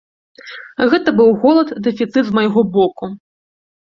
Гэта 0.93 1.09
быў 1.19 1.27
голад, 1.43 1.67
дэфіцыт 1.87 2.23
з 2.29 2.35
майго 2.37 2.61
боку. 2.79 3.11